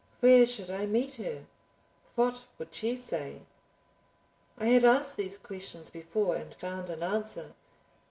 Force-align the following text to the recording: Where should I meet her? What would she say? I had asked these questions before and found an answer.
Where 0.19 0.47
should 0.47 0.71
I 0.71 0.87
meet 0.87 1.17
her? 1.17 1.45
What 2.15 2.45
would 2.57 2.73
she 2.73 2.95
say? 2.95 3.43
I 4.57 4.65
had 4.65 4.83
asked 4.83 5.15
these 5.15 5.37
questions 5.37 5.91
before 5.91 6.35
and 6.35 6.55
found 6.55 6.89
an 6.89 7.03
answer. 7.03 7.53